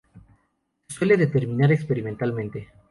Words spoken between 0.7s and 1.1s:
Se